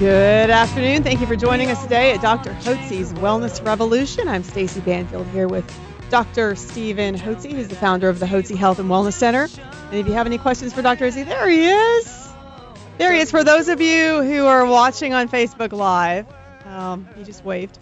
[0.00, 1.02] Good afternoon.
[1.02, 2.52] Thank you for joining us today at Dr.
[2.54, 4.28] Hotze's Wellness Revolution.
[4.28, 5.70] I'm Stacy Banfield here with
[6.08, 6.56] Dr.
[6.56, 9.42] Stephen Hotze, who's the founder of the Hotze Health and Wellness Center.
[9.90, 11.04] And if you have any questions for Dr.
[11.08, 12.28] Hotze, there he is.
[12.96, 13.30] There he is.
[13.30, 16.26] For those of you who are watching on Facebook Live,
[16.64, 17.78] um, he just waved.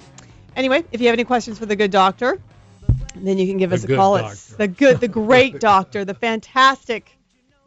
[0.56, 2.40] Anyway, if you have any questions for the good doctor,
[3.14, 4.18] then you can give The us a call.
[4.18, 4.32] doctor.
[4.32, 7.16] It's the good, the great doctor, the fantastic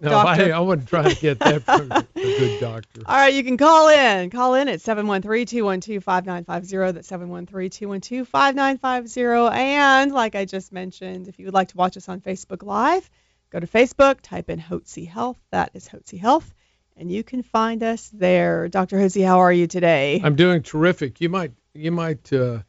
[0.01, 0.43] No, doctor.
[0.53, 3.01] I, I wasn't try to get that from a good doctor.
[3.05, 4.29] All right, you can call in.
[4.31, 6.93] Call in at 713-212-5950.
[6.93, 9.53] That's 713-212-5950.
[9.53, 13.08] And like I just mentioned, if you would like to watch us on Facebook Live,
[13.52, 15.38] go to Facebook, type in Hotze Health.
[15.52, 16.52] That is Hotze Health.
[16.97, 18.67] And you can find us there.
[18.67, 18.97] Dr.
[18.97, 20.19] Hotze, how are you today?
[20.23, 21.21] I'm doing terrific.
[21.21, 22.59] You might you might uh,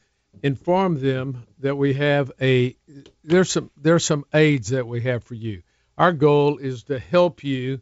[0.43, 2.77] inform them that we have a
[3.25, 5.63] there's some there's some aids that we have for you.
[6.03, 7.81] Our goal is to help you.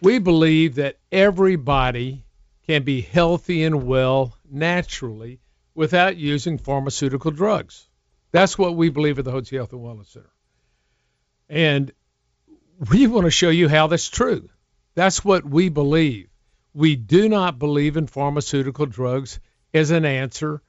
[0.00, 2.24] We believe that everybody
[2.68, 5.40] can be healthy and well naturally
[5.74, 7.88] without using pharmaceutical drugs.
[8.30, 10.30] That's what we believe at the Hotze Health and Wellness Center.
[11.48, 11.90] And
[12.92, 14.48] we want to show you how that's true.
[14.94, 16.28] That's what we believe.
[16.74, 19.40] We do not believe in pharmaceutical drugs
[19.74, 20.62] as an answer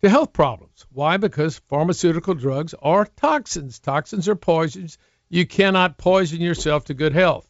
[0.00, 0.86] to health problems.
[0.90, 1.18] Why?
[1.18, 3.78] Because pharmaceutical drugs are toxins.
[3.78, 4.96] Toxins are poisons.
[5.28, 7.48] You cannot poison yourself to good health.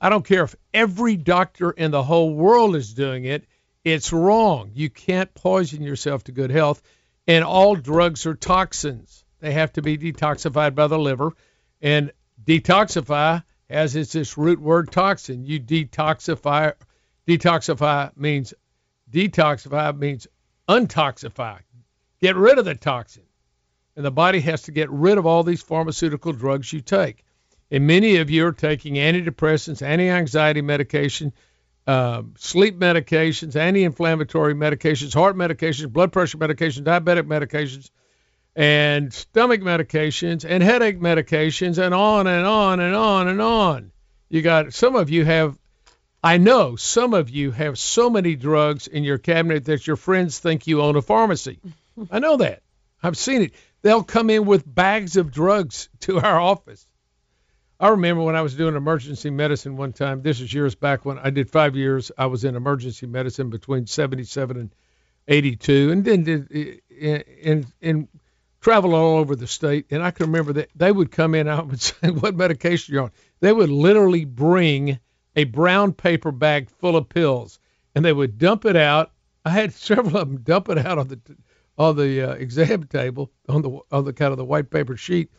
[0.00, 3.46] I don't care if every doctor in the whole world is doing it,
[3.84, 4.70] it's wrong.
[4.74, 6.82] You can't poison yourself to good health.
[7.26, 9.24] And all drugs are toxins.
[9.40, 11.32] They have to be detoxified by the liver.
[11.80, 12.12] And
[12.42, 15.44] detoxify as its this root word toxin.
[15.44, 16.74] You detoxify
[17.26, 18.54] detoxify means
[19.10, 20.26] detoxify means
[20.68, 21.60] untoxify.
[22.20, 23.24] Get rid of the toxin.
[23.96, 27.24] And the body has to get rid of all these pharmaceutical drugs you take.
[27.70, 31.32] And many of you are taking antidepressants, anti-anxiety medication,
[31.86, 37.90] um, sleep medications, anti-inflammatory medications, heart medications, blood pressure medications, diabetic medications,
[38.56, 43.92] and stomach medications, and headache medications, and on and on and on and on.
[44.28, 45.58] You got some of you have
[46.24, 50.38] I know some of you have so many drugs in your cabinet that your friends
[50.38, 51.60] think you own a pharmacy.
[52.10, 52.62] I know that.
[53.02, 53.52] I've seen it.
[53.84, 56.88] They'll come in with bags of drugs to our office.
[57.78, 60.22] I remember when I was doing emergency medicine one time.
[60.22, 62.10] This is years back when I did five years.
[62.16, 64.74] I was in emergency medicine between 77 and
[65.28, 68.08] 82, and then did eh, eh, and and and
[68.62, 69.84] travel all over the state.
[69.90, 71.46] And I can remember that they would come in.
[71.46, 74.98] I would say, "What medication you're on?" They would literally bring
[75.36, 77.58] a brown paper bag full of pills,
[77.94, 79.12] and they would dump it out.
[79.44, 81.20] I had several of them dump it out on the
[81.78, 85.30] on the uh, exam table on the on the kind of the white paper sheet.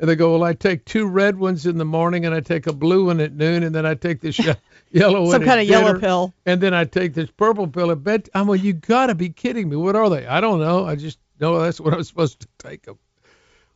[0.00, 2.66] And they go, well, I take two red ones in the morning, and I take
[2.66, 4.36] a blue one at noon, and then I take this
[4.90, 5.30] yellow one.
[5.30, 6.34] Some kind of yellow pill.
[6.44, 8.28] And then I take this purple pill at bed.
[8.34, 9.76] I'm like, you gotta be kidding me.
[9.76, 10.26] What are they?
[10.26, 10.84] I don't know.
[10.86, 12.98] I just know that's what I'm supposed to take them.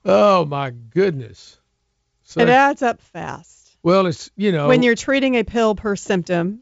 [0.04, 1.59] Oh my goodness.
[2.25, 3.77] So, It adds up fast.
[3.84, 6.60] well, it's you know when you're treating a pill per symptom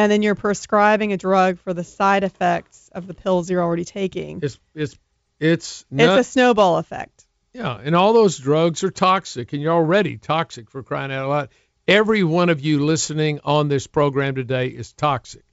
[0.00, 3.84] and then you're prescribing a drug for the side effects of the pills you're already
[3.84, 4.98] taking, it's it's
[5.38, 7.26] it's it's a snowball effect.
[7.52, 11.48] Yeah, and all those drugs are toxic, and you're already toxic for crying out loud.
[11.86, 15.44] Every one of you listening on this program today is toxic.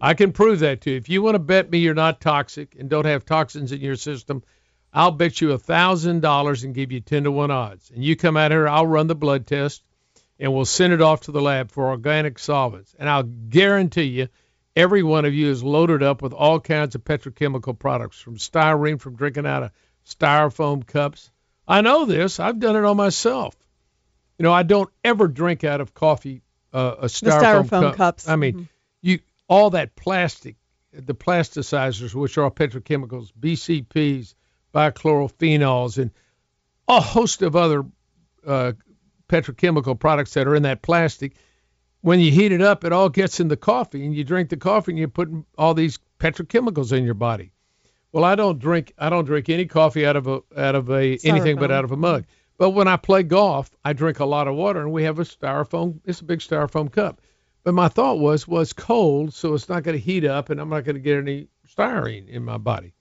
[0.00, 0.96] I can prove that to you.
[0.96, 3.96] If you want to bet me you're not toxic and don't have toxins in your
[3.96, 4.42] system,
[4.94, 7.90] I'll bet you a thousand dollars and give you ten to one odds.
[7.90, 9.82] And you come out here, I'll run the blood test,
[10.38, 12.94] and we'll send it off to the lab for organic solvents.
[12.98, 14.28] And I'll guarantee you,
[14.76, 19.00] every one of you is loaded up with all kinds of petrochemical products, from styrene,
[19.00, 19.70] from drinking out of
[20.06, 21.30] styrofoam cups.
[21.66, 22.40] I know this.
[22.40, 23.54] I've done it on myself.
[24.38, 26.42] You know, I don't ever drink out of coffee
[26.72, 27.96] uh, a styrofoam, styrofoam cup.
[27.96, 28.28] cups.
[28.28, 28.68] I mean, Mhm.
[29.00, 29.18] you
[29.48, 30.56] all that plastic,
[30.92, 34.34] the plasticizers, which are petrochemicals, BCPs,
[34.74, 36.10] bichlorophenols, and
[36.88, 37.84] a host of other
[38.46, 38.72] uh,
[39.28, 41.34] petrochemical products that are in that plastic.
[42.00, 44.56] When you heat it up, it all gets in the coffee, and you drink the
[44.56, 47.52] coffee, and you're putting all these petrochemicals in your body.
[48.12, 48.92] Well, I don't drink.
[48.98, 51.92] I don't drink any coffee out of a out of a anything but out of
[51.92, 52.26] a mug.
[52.58, 55.24] But when I play golf, I drink a lot of water, and we have a
[55.24, 55.98] styrofoam.
[56.04, 57.20] It's a big styrofoam cup.
[57.64, 60.60] but my thought was, well, it's cold, so it's not going to heat up, and
[60.60, 62.92] I'm not going to get any styrene in my body.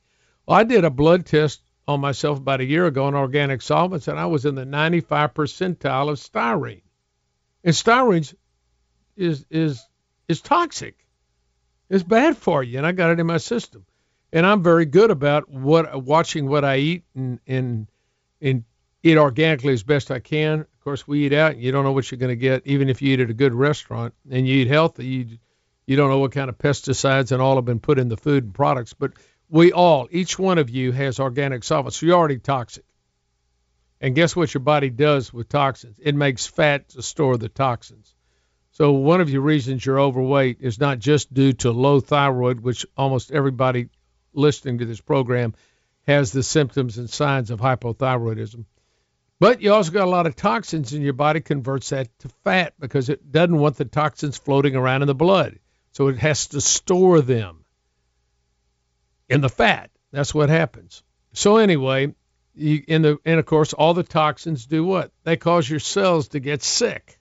[0.48, 4.08] Well, I did a blood test on myself about a year ago on organic solvents,
[4.08, 6.82] and I was in the 95 percentile of styrene.
[7.64, 8.34] And styrene
[9.16, 9.88] is is
[10.28, 11.06] is toxic.
[11.90, 13.86] It's bad for you, and I got it in my system.
[14.32, 17.88] And I'm very good about what watching what I eat and and
[18.42, 18.64] and
[19.04, 20.62] eat organically as best I can.
[20.62, 22.90] Of course, we eat out, and you don't know what you're going to get, even
[22.90, 25.06] if you eat at a good restaurant and you eat healthy.
[25.06, 25.38] You
[25.86, 28.46] you don't know what kind of pesticides and all have been put in the food
[28.46, 28.94] and products.
[28.94, 29.14] But
[29.54, 31.98] we all, each one of you, has organic solvents.
[31.98, 32.86] So you're already toxic.
[34.02, 36.00] And guess what your body does with toxins?
[36.02, 38.16] It makes fat to store the toxins.
[38.72, 42.88] So one of your reasons you're overweight is not just due to low thyroid, which
[42.98, 43.90] almost everybody
[44.34, 45.54] listening to this program
[46.08, 48.66] has the symptoms and signs of hypothyroidism.
[49.40, 52.74] But you also got a lot of toxins and your body converts that to fat
[52.80, 55.60] because it doesn't want the toxins floating around in the blood.
[55.92, 57.63] So it has to store them
[59.34, 59.90] in the fat.
[60.12, 61.04] That's what happens.
[61.34, 62.14] So anyway,
[62.54, 65.12] you, in the and of course all the toxins do what?
[65.24, 67.20] They cause your cells to get sick.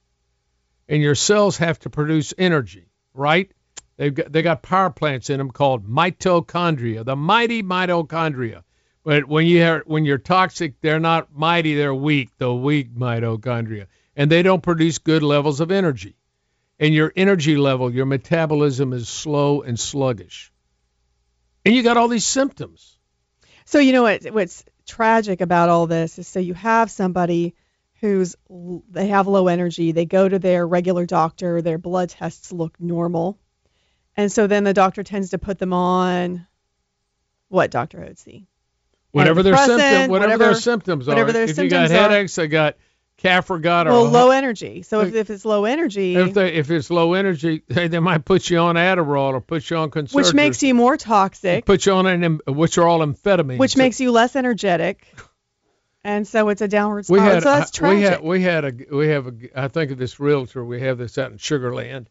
[0.89, 3.51] And your cells have to produce energy, right?
[3.97, 8.63] They've got they got power plants in them called mitochondria, the mighty mitochondria.
[9.05, 13.87] But when you have, when you're toxic, they're not mighty, they're weak, the weak mitochondria,
[14.15, 16.15] and they don't produce good levels of energy.
[16.79, 20.52] And your energy level, your metabolism is slow and sluggish.
[21.65, 22.99] And you got all these symptoms.
[23.65, 27.55] So you know what what's tragic about all this is so you have somebody
[28.01, 28.35] who's
[28.91, 33.39] they have low energy, they go to their regular doctor, their blood tests look normal.
[34.17, 36.47] And so then the doctor tends to put them on
[37.49, 37.99] what, Dr.
[37.99, 38.47] Hotze?
[39.13, 41.33] Whatever their symptoms, whatever, whatever, their symptoms whatever are.
[41.33, 42.77] Their if symptoms you got are, headaches, I got
[43.23, 44.83] gut or well, low energy.
[44.83, 48.25] So if, if it's low energy, if they, if it's low energy, they, they might
[48.25, 51.65] put you on Adderall or put you on Concerta, which makes you more toxic.
[51.65, 55.07] Put you on an, which are all amphetamines, which so, makes you less energetic.
[56.05, 57.25] And so it's a downward spiral.
[57.25, 57.97] Had, so that's tragic.
[57.97, 60.99] We had we had a we have a I think of this realtor we have
[60.99, 62.07] this out in Sugarland.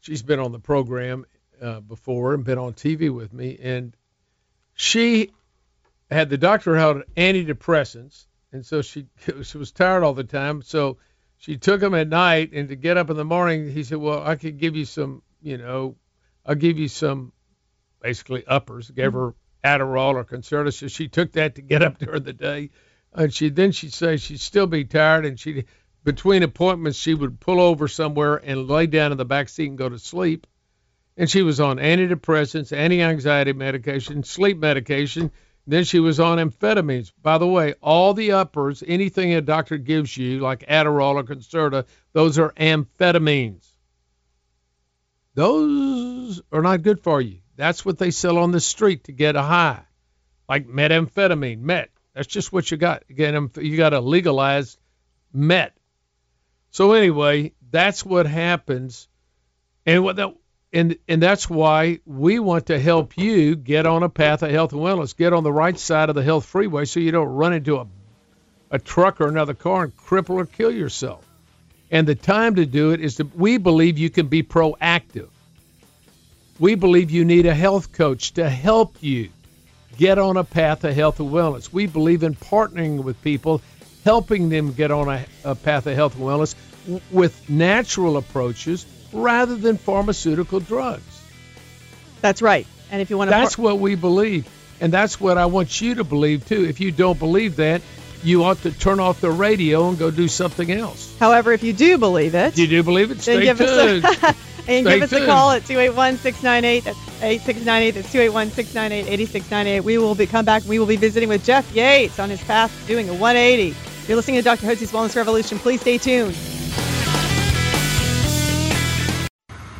[0.00, 1.26] She's been on the program
[1.60, 3.96] uh, before and been on TV with me, and
[4.74, 5.32] she
[6.10, 9.06] had the doctor held antidepressants, and so she
[9.42, 10.96] she was tired all the time, so
[11.36, 14.22] she took them at night, and to get up in the morning, he said, "Well,
[14.26, 15.96] I could give you some, you know,
[16.46, 17.32] I'll give you some,
[18.00, 19.18] basically uppers." Gave mm-hmm.
[19.18, 22.70] her Adderall or Concerta, so she took that to get up during the day
[23.14, 25.64] and she then she'd say she'd still be tired, and she
[26.02, 29.78] between appointments she would pull over somewhere and lay down in the back seat and
[29.78, 30.46] go to sleep.
[31.16, 35.30] And she was on antidepressants, anti-anxiety medication, sleep medication.
[35.66, 37.12] Then she was on amphetamines.
[37.22, 41.86] By the way, all the uppers, anything a doctor gives you, like Adderall or Concerta,
[42.12, 43.66] those are amphetamines.
[45.34, 47.40] Those are not good for you.
[47.56, 49.82] That's what they sell on the street to get a high,
[50.48, 51.90] like methamphetamine, met.
[52.14, 53.04] That's just what you got.
[53.08, 54.78] Again, um, you got a legalized
[55.32, 55.76] met.
[56.70, 59.08] So anyway, that's what happens,
[59.86, 60.34] and what that
[60.74, 64.72] and and that's why we want to help you get on a path of health
[64.72, 65.16] and wellness.
[65.16, 67.86] Get on the right side of the health freeway so you don't run into a
[68.70, 71.24] a truck or another car and cripple or kill yourself.
[71.92, 75.28] And the time to do it is that we believe you can be proactive.
[76.58, 79.30] We believe you need a health coach to help you
[79.96, 81.72] get on a path of health and wellness.
[81.72, 83.62] We believe in partnering with people,
[84.02, 86.56] helping them get on a, a path of health and wellness
[87.12, 91.02] with natural approaches rather than pharmaceutical drugs.
[92.20, 92.66] That's right.
[92.90, 94.46] And if you want to That's par- what we believe.
[94.80, 96.64] And that's what I want you to believe too.
[96.64, 97.80] If you don't believe that,
[98.22, 101.14] you ought to turn off the radio and go do something else.
[101.18, 104.04] However, if you do believe it, you do believe it, stay give tuned.
[104.04, 104.26] Us a,
[104.66, 105.22] and Stay give us tuned.
[105.24, 106.84] a call at 281-698.
[106.84, 107.90] That's 8698.
[107.92, 109.82] That's 281-698-8698.
[109.82, 110.64] We will be come back.
[110.64, 113.76] We will be visiting with Jeff Yates on his path to doing a 180.
[114.08, 114.66] You're listening to Dr.
[114.66, 115.58] Hotze's Wellness Revolution.
[115.58, 116.34] Please stay tuned.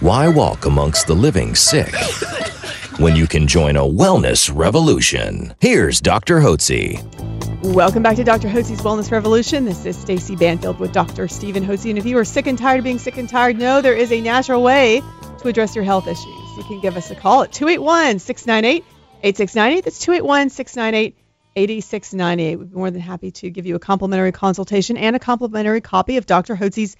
[0.04, 1.94] Why walk amongst the living sick
[2.98, 5.54] when you can join a wellness revolution?
[5.60, 6.40] Here's Dr.
[6.40, 7.02] Hotze.
[7.62, 8.48] Welcome back to Dr.
[8.48, 9.64] Hotze's Wellness Revolution.
[9.64, 11.26] This is Stacy Banfield with Dr.
[11.26, 11.88] Stephen Hotze.
[11.88, 14.12] And if you are sick and tired of being sick and tired, know there is
[14.12, 15.00] a natural way
[15.38, 16.56] to address your health issues.
[16.58, 18.84] You can give us a call at 281 698
[19.22, 19.84] 8698.
[19.84, 21.16] That's 281 698
[21.56, 22.56] 8698.
[22.58, 26.18] We'd be more than happy to give you a complimentary consultation and a complimentary copy
[26.18, 26.56] of Dr.
[26.56, 26.94] Hotze's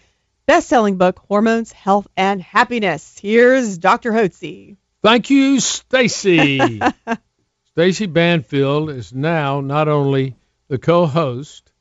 [0.47, 3.19] best selling book, Hormones, Health, and Happiness.
[3.21, 4.13] Here's Dr.
[4.13, 4.77] Hotze.
[5.03, 6.81] Thank you, Stacy.
[7.73, 10.37] Stacy Banfield is now not only
[10.69, 11.73] the co-host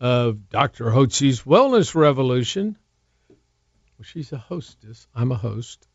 [0.00, 0.86] of Dr.
[0.86, 2.76] Hotze's Wellness Revolution,
[3.28, 5.06] Well, she's a hostess.
[5.14, 5.88] I'm a host.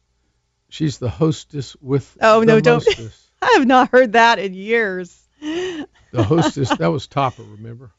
[0.70, 2.86] She's the hostess with Oh the no, don't.
[3.41, 5.15] I have not heard that in years.
[5.41, 6.75] The hostess.
[6.77, 7.44] that was Topper.
[7.44, 7.91] Remember,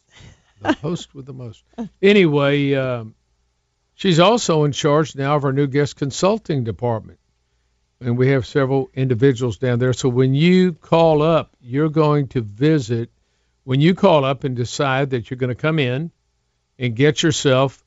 [0.60, 1.64] the host with the most.
[2.02, 3.14] Anyway, um,
[4.00, 7.18] she's also in charge now of our new guest consulting department,
[8.00, 9.92] and we have several individuals down there.
[9.92, 13.10] So when you call up, you're going to visit.
[13.64, 16.10] When you call up and decide that you're going to come in
[16.78, 17.84] and get yourself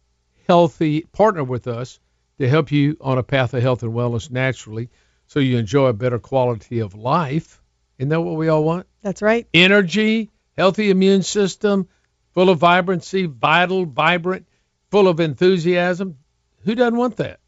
[0.48, 2.00] healthy, partner with us
[2.38, 4.89] to help you on a path of health and wellness naturally,
[5.25, 7.60] so you enjoy a better quality of life.
[7.98, 8.86] Isn't that what we all want?
[9.01, 9.48] That's right.
[9.51, 11.88] energy, healthy immune system,
[12.34, 14.46] full of vibrancy, vital, vibrant,
[14.93, 16.19] full of enthusiasm.
[16.65, 17.39] Who doesn't want that?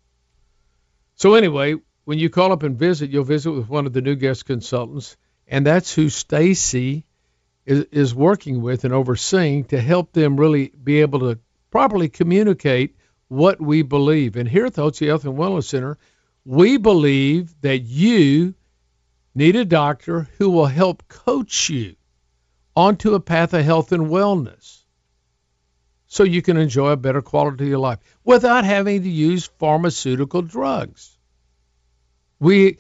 [1.14, 4.16] So anyway, when you call up and visit, you'll visit with one of the new
[4.16, 5.16] guest consultants,
[5.48, 7.06] and that's who Stacy
[7.68, 11.38] is, is working with and overseeing to help them really be able to
[11.70, 12.96] properly communicate
[13.28, 14.38] what we believe.
[14.38, 16.00] And here at the Hotze Health and Wellness Center,
[16.46, 18.56] we believe that you
[19.36, 21.96] need a doctor who will help coach you
[22.75, 24.85] onto a path of health and wellness
[26.16, 31.18] so you can enjoy a better quality of life without having to use pharmaceutical drugs.
[32.40, 32.78] We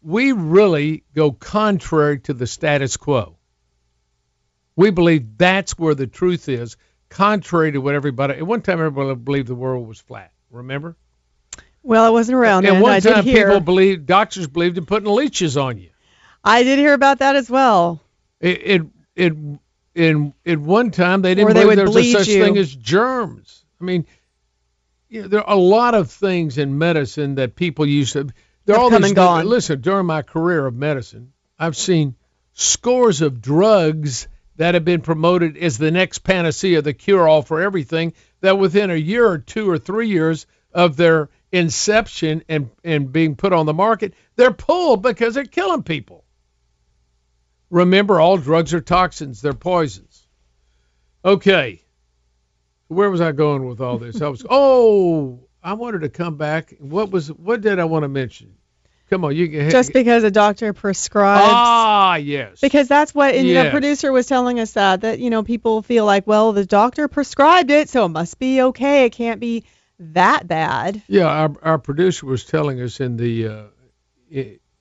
[0.00, 3.36] we really go contrary to the status quo.
[4.74, 6.78] We believe that's where the truth is,
[7.10, 8.34] contrary to what everybody.
[8.34, 10.32] At one time, everybody believed the world was flat.
[10.50, 10.96] Remember?
[11.82, 12.80] Well, I wasn't around At then.
[12.80, 13.48] one I did time, hear.
[13.48, 15.90] people believed doctors believed in putting leeches on you.
[16.42, 18.00] I did hear about that as well.
[18.40, 18.82] It it
[19.14, 19.36] it
[19.98, 22.42] in at one time they didn't they believe there was such you.
[22.42, 23.64] thing as germs.
[23.80, 24.06] I mean,
[25.08, 28.28] you know, there are a lot of things in medicine that people used to.
[28.68, 29.46] Have all come these and gone.
[29.46, 32.14] Listen, during my career of medicine, I've seen
[32.52, 38.12] scores of drugs that have been promoted as the next panacea, the cure-all for everything.
[38.40, 43.34] That within a year or two or three years of their inception and and being
[43.34, 46.24] put on the market, they're pulled because they're killing people.
[47.70, 50.26] Remember, all drugs are toxins; they're poisons.
[51.24, 51.82] Okay,
[52.88, 54.22] where was I going with all this?
[54.22, 56.74] I was oh, I wanted to come back.
[56.78, 58.54] What was what did I want to mention?
[59.10, 61.42] Come on, you can Just because a doctor prescribes.
[61.46, 63.64] ah yes Because that's what, and Yes.
[63.64, 67.08] the producer was telling us that that you know people feel like, well, the doctor
[67.08, 69.06] prescribed it, so it must be okay.
[69.06, 69.64] It can't be
[69.98, 71.00] that bad.
[71.08, 73.62] Yeah, our, our producer was telling us in the uh,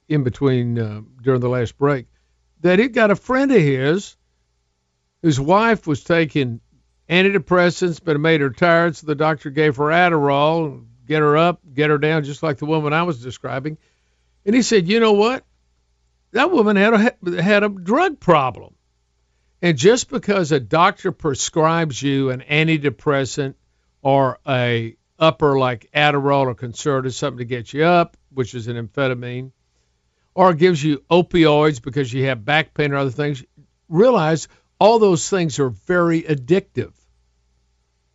[0.10, 2.06] in between uh, during the last break
[2.62, 4.16] that he got a friend of his
[5.22, 6.60] whose wife was taking
[7.10, 11.62] antidepressants, but it made her tired, so the doctor gave her Adderall, get her up,
[11.74, 13.78] get her down, just like the woman I was describing.
[14.46, 15.44] And he said, you know what?
[16.32, 18.76] That woman had a had a drug problem,
[19.62, 23.56] and just because a doctor prescribes you an antidepressant
[24.02, 28.76] or a upper like Adderall or Concerta, something to get you up, which is an
[28.76, 29.52] amphetamine,
[30.38, 33.44] or gives you opioids because you have back pain or other things,
[33.90, 34.48] realize
[34.80, 36.94] all those things are very addictive.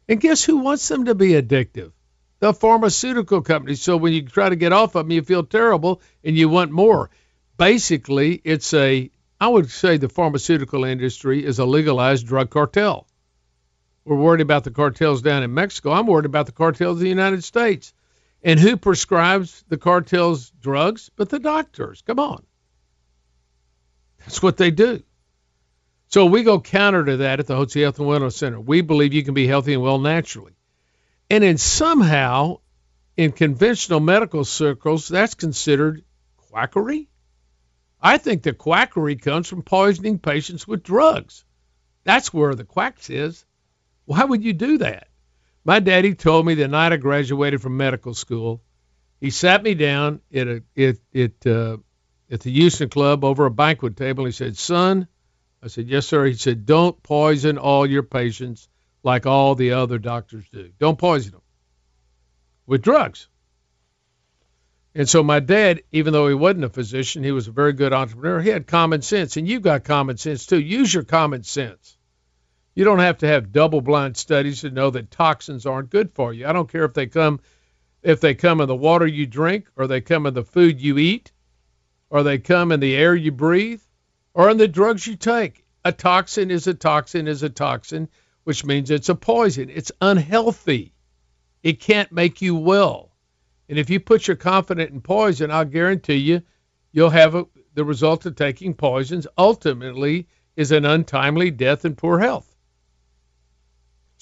[0.09, 1.91] And guess who wants them to be addictive?
[2.39, 3.83] The pharmaceutical companies.
[3.83, 6.71] So when you try to get off of them, you feel terrible and you want
[6.71, 7.11] more.
[7.57, 9.11] Basically, it's a,
[9.41, 13.09] I would say the pharmaceutical industry is a legalized drug cartel.
[14.05, 15.91] We're worried about the cartels down in Mexico.
[15.91, 17.93] I'm worried about the cartels in the United States.
[18.43, 22.03] And who prescribes the cartels drugs but the doctors?
[22.03, 22.45] Come on.
[24.19, 25.03] That's what they do.
[26.09, 28.61] So we go counter to that at the Hotze Health and Wellness Center.
[28.61, 30.53] We believe you can be healthy and well naturally.
[31.31, 32.59] And then somehow,
[33.17, 36.05] in conventional medical circles, that's considered
[36.37, 37.09] quackery.
[38.01, 41.45] I think the quackery comes from poisoning patients with drugs.
[42.05, 43.47] That's where the quacks is.
[44.05, 45.09] Why would you do that?
[45.65, 48.63] My daddy told me the night I graduated from medical school.
[49.21, 51.77] He sat me down at a at at, uh,
[52.31, 54.25] at the Houston Club over a banquet table.
[54.25, 55.07] He said, "Son,"
[55.63, 58.69] I said, "Yes, sir." He said, "Don't poison all your patients
[59.05, 60.71] like all the other doctors do.
[60.81, 61.43] Don't poison them
[62.67, 63.29] with drugs."
[64.95, 67.93] And so my dad, even though he wasn't a physician, he was a very good
[67.93, 68.41] entrepreneur.
[68.41, 70.61] He had common sense, and you've got common sense too.
[70.61, 71.97] Use your common sense.
[72.75, 76.47] You don't have to have double-blind studies to know that toxins aren't good for you.
[76.47, 77.41] I don't care if they come
[78.03, 80.99] if they come in the water you drink, or they come in the food you
[80.99, 81.31] eat,
[82.11, 83.83] or they come in the air you breathe,
[84.35, 85.65] or in the drugs you take.
[85.85, 88.09] A toxin is a toxin is a toxin,
[88.45, 89.71] which means it's a poison.
[89.71, 90.95] It's unhealthy.
[91.63, 93.13] It can't make you well.
[93.69, 96.43] And if you put your confidence in poison, I'll guarantee you,
[96.91, 100.27] you'll have a, the result of taking poisons ultimately
[100.57, 102.52] is an untimely death and poor health.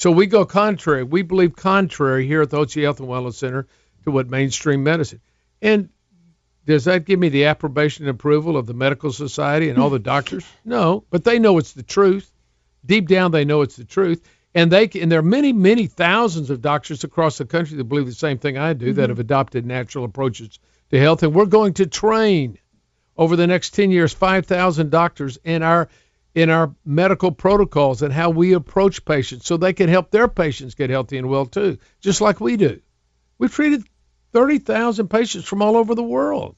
[0.01, 1.05] So we go contrary.
[1.05, 3.67] We believe contrary here at the Hotze Health and Wellness Center
[4.05, 5.21] to what mainstream medicine.
[5.61, 5.91] And
[6.65, 9.99] does that give me the approbation and approval of the medical society and all the
[9.99, 10.47] doctors?
[10.65, 12.33] No, but they know it's the truth.
[12.87, 14.27] Deep down, they know it's the truth.
[14.55, 18.07] And they and there are many, many thousands of doctors across the country that believe
[18.07, 19.11] the same thing I do that mm-hmm.
[19.11, 20.59] have adopted natural approaches
[20.93, 21.23] to health.
[21.23, 22.59] And we're going to train
[23.19, 25.91] over the next 10 years 5,000 doctors in our
[26.41, 30.75] in our medical protocols and how we approach patients so they can help their patients
[30.75, 32.81] get healthy and well too, just like we do.
[33.39, 33.85] We've treated
[34.33, 36.57] 30,000 patients from all over the world.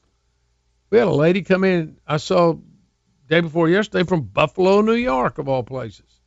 [0.89, 2.55] We had a lady come in, I saw
[3.27, 6.19] day before yesterday from Buffalo, New York, of all places.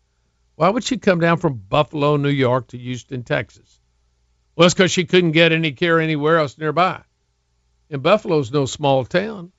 [0.57, 3.81] Why would she come down from Buffalo, New York to Houston, Texas?
[4.57, 7.03] Well, it's because she couldn't get any care anywhere else nearby.
[7.91, 9.53] And Buffalo's no small town.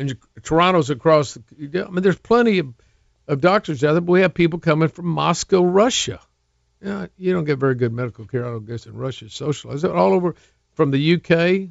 [0.00, 1.84] And Toronto's across the.
[1.86, 2.72] I mean, there's plenty of,
[3.28, 6.20] of doctors out there, but we have people coming from Moscow, Russia.
[6.80, 9.28] You, know, you don't get very good medical care, I don't guess, in Russia.
[9.28, 10.34] Socialized all over
[10.72, 11.68] from the UK,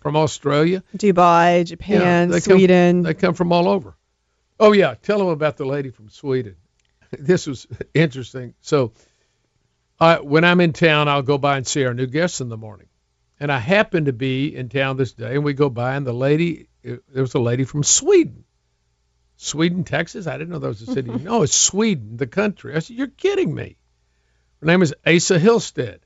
[0.00, 2.96] from Australia, Dubai, Japan, they Sweden.
[2.96, 3.94] Come, they come from all over.
[4.58, 6.56] Oh yeah, tell them about the lady from Sweden.
[7.10, 8.54] this was interesting.
[8.62, 8.92] So,
[10.00, 12.56] I, when I'm in town, I'll go by and see our new guests in the
[12.56, 12.88] morning.
[13.38, 16.14] And I happened to be in town this day, and we go by, and the
[16.14, 18.44] lady, there was a lady from Sweden.
[19.36, 20.26] Sweden, Texas?
[20.26, 21.10] I didn't know that was a city.
[21.10, 22.74] no, it's Sweden, the country.
[22.74, 23.76] I said, You're kidding me.
[24.60, 25.98] Her name is Asa Hillstead.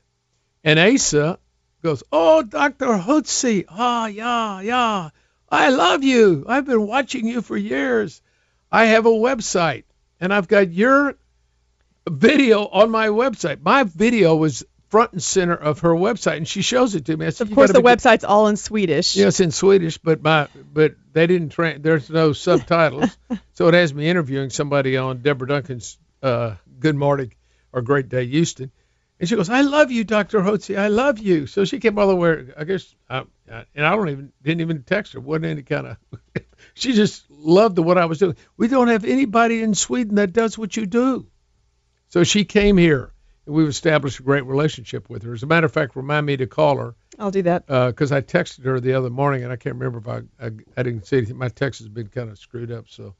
[0.63, 1.39] And Asa
[1.81, 2.87] goes, Oh, Dr.
[2.87, 3.65] Hotze.
[3.69, 5.09] Ah, yeah, yeah.
[5.49, 6.45] I love you.
[6.47, 8.21] I've been watching you for years.
[8.71, 9.83] I have a website,
[10.19, 11.15] and I've got your
[12.09, 13.61] video on my website.
[13.61, 17.25] My video was front and center of her website, and she shows it to me.
[17.25, 19.15] I said, of course, the website's all in Swedish.
[19.15, 21.81] Yes, in Swedish, but my but they didn't train.
[21.81, 23.17] There's no subtitles,
[23.53, 27.33] so it has me interviewing somebody on Deborah Duncan's uh, Good Morning
[27.71, 28.69] or Great Day Houston,
[29.17, 30.77] and she goes, "I love you, Doctor Hotze.
[30.77, 32.47] I love you." So she came all the way.
[32.57, 35.21] I guess, I, I, and I don't even didn't even text her.
[35.21, 35.97] wasn't any kind of.
[36.73, 38.35] she just loved the, what I was doing.
[38.57, 41.27] We don't have anybody in Sweden that does what you do.
[42.09, 43.13] So she came here,
[43.45, 45.33] we've established a great relationship with her.
[45.33, 46.95] As a matter of fact, remind me to call her.
[47.19, 47.65] I'll do that.
[47.65, 50.51] Because uh, I texted her the other morning, and I can't remember if I, I,
[50.77, 51.37] I didn't say anything.
[51.37, 52.85] My text has been kind of screwed up.
[52.87, 53.15] So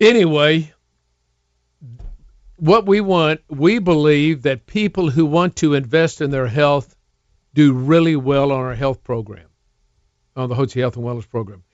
[0.00, 0.72] anyway,
[2.56, 6.96] what we want, we believe that people who want to invest in their health
[7.52, 9.48] do really well on our health program,
[10.36, 11.64] on the Hotze Health and Wellness program.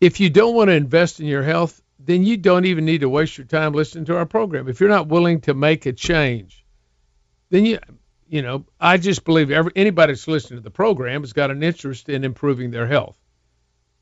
[0.00, 3.08] If you don't want to invest in your health, then you don't even need to
[3.08, 4.68] waste your time listening to our program.
[4.68, 6.64] If you're not willing to make a change,
[7.50, 7.78] then you
[8.28, 11.62] you know, I just believe every, anybody that's listening to the program has got an
[11.62, 13.18] interest in improving their health.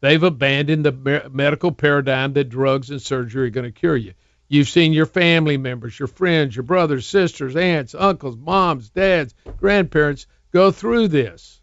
[0.00, 4.14] They've abandoned the me- medical paradigm that drugs and surgery are going to cure you.
[4.46, 10.26] You've seen your family members, your friends, your brothers, sisters, aunts, uncles, moms, dads, grandparents
[10.52, 11.60] go through this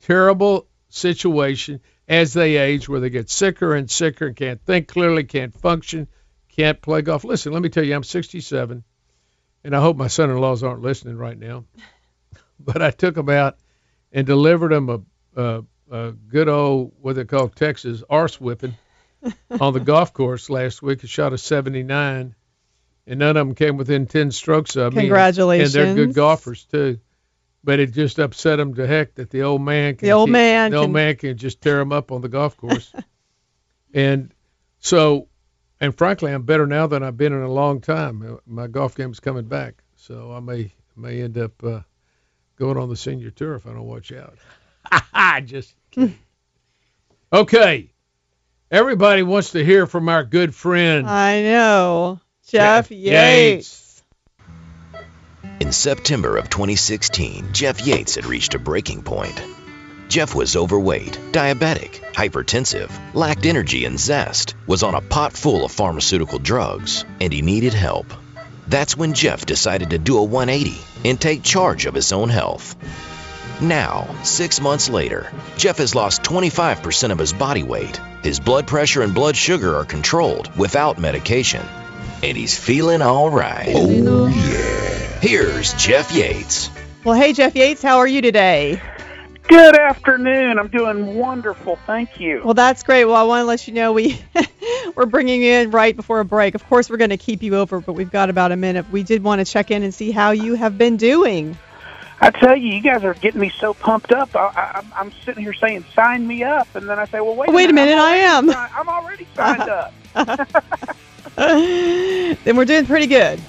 [0.00, 5.24] terrible situation as they age where they get sicker and sicker and can't think clearly,
[5.24, 6.08] can't function,
[6.48, 7.24] can't play golf.
[7.24, 8.84] Listen, let me tell you, I'm 67,
[9.64, 11.64] and I hope my son in laws aren't listening right now.
[12.60, 13.58] But I took them out
[14.12, 15.00] and delivered them a,
[15.36, 18.76] a, a good old, what they call Texas, arse whipping
[19.60, 21.00] on the golf course last week.
[21.02, 22.34] I shot a 79,
[23.06, 25.02] and none of them came within 10 strokes of me.
[25.02, 25.74] Congratulations.
[25.74, 27.00] And they're good golfers, too
[27.64, 30.32] but it just upset him to heck that the old man can the old keep,
[30.32, 30.82] man the can...
[30.82, 32.92] old man can just tear him up on the golf course.
[33.94, 34.32] and
[34.78, 35.28] so,
[35.80, 38.38] and frankly, I'm better now than I've been in a long time.
[38.46, 41.80] My golf game is coming back, so I may may end up uh,
[42.56, 44.36] going on the senior tour if I don't watch out.
[45.12, 45.74] I just
[47.32, 47.90] okay.
[48.70, 51.08] Everybody wants to hear from our good friend.
[51.08, 53.12] I know, Jeff, Jeff Yates.
[53.12, 53.83] Yates.
[55.60, 59.40] In September of 2016, Jeff Yates had reached a breaking point.
[60.08, 65.70] Jeff was overweight, diabetic, hypertensive, lacked energy and zest, was on a pot full of
[65.70, 68.12] pharmaceutical drugs, and he needed help.
[68.66, 72.74] That's when Jeff decided to do a 180 and take charge of his own health.
[73.60, 78.00] Now, six months later, Jeff has lost 25% of his body weight.
[78.24, 81.62] His blood pressure and blood sugar are controlled without medication.
[82.22, 83.68] And he's feeling all right.
[83.68, 85.03] Oh, yeah.
[85.24, 86.68] Here's Jeff Yates.
[87.02, 88.78] Well, hey, Jeff Yates, how are you today?
[89.48, 90.58] Good afternoon.
[90.58, 91.76] I'm doing wonderful.
[91.86, 92.42] Thank you.
[92.44, 93.06] Well, that's great.
[93.06, 94.20] Well, I want to let you know we
[94.94, 96.54] we're bringing you in right before a break.
[96.54, 98.84] Of course, we're going to keep you over, but we've got about a minute.
[98.92, 101.56] We did want to check in and see how you have been doing.
[102.20, 104.36] I tell you, you guys are getting me so pumped up.
[104.36, 107.70] I, am sitting here saying, "Sign me up," and then I say, "Well, wait, wait
[107.70, 108.50] a minute, I am.
[108.50, 109.94] I'm already signed up."
[111.36, 113.40] then we're doing pretty good.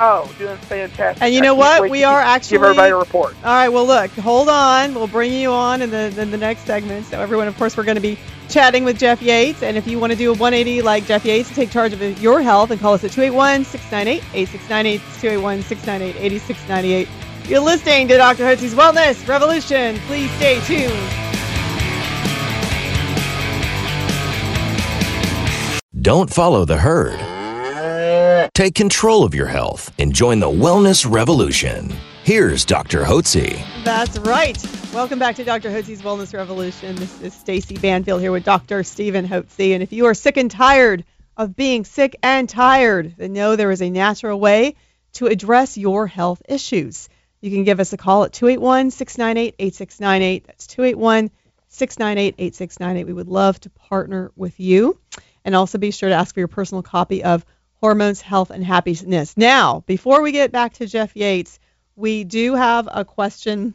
[0.00, 1.22] Oh, doing fantastic.
[1.22, 1.88] And you know what?
[1.88, 3.36] We to are give- actually give everybody a report.
[3.44, 3.68] All right.
[3.68, 4.92] Well, look, hold on.
[4.94, 7.06] We'll bring you on in the in the next segment.
[7.06, 9.62] So everyone, of course, we're going to be chatting with Jeff Yates.
[9.62, 12.02] And if you want to do a 180 like Jeff Yates and take charge of
[12.20, 14.98] your health, and call us at 281-698-8698.
[14.98, 17.08] 281-698-8698.
[17.48, 18.44] You're listening to Dr.
[18.44, 19.96] Hotze's Wellness Revolution.
[20.06, 20.92] Please stay tuned.
[26.00, 27.20] Don't follow the herd.
[28.54, 31.94] Take control of your health and join the wellness revolution.
[32.22, 33.02] Here's Dr.
[33.02, 33.62] Hotze.
[33.84, 34.56] That's right.
[34.94, 35.68] Welcome back to Dr.
[35.70, 36.96] Hotze's Wellness Revolution.
[36.96, 38.84] This is Stacy Banfield here with Dr.
[38.84, 39.74] Stephen Hotze.
[39.74, 41.04] And if you are sick and tired
[41.36, 44.76] of being sick and tired, then know there is a natural way
[45.14, 47.08] to address your health issues.
[47.42, 50.46] You can give us a call at 281 698 8698.
[50.46, 51.30] That's 281
[51.68, 53.06] 698 8698.
[53.06, 54.98] We would love to partner with you.
[55.44, 57.44] And also be sure to ask for your personal copy of
[57.84, 59.36] Hormones, Health, and Happiness.
[59.36, 61.58] Now, before we get back to Jeff Yates,
[61.94, 63.74] we do have a question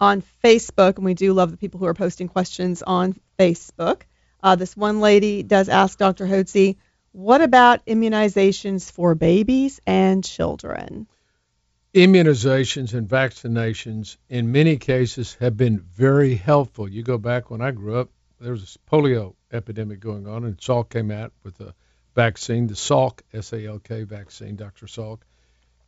[0.00, 4.02] on Facebook, and we do love the people who are posting questions on Facebook.
[4.40, 6.24] Uh, this one lady does ask Dr.
[6.24, 6.76] Hotze,
[7.10, 11.08] what about immunizations for babies and children?
[11.94, 16.88] Immunizations and vaccinations, in many cases, have been very helpful.
[16.88, 18.08] You go back when I grew up,
[18.38, 21.74] there was a polio epidemic going on, and Salk came out with a
[22.16, 24.86] vaccine, the Salk, S-A-L-K vaccine, Dr.
[24.86, 25.20] Salk,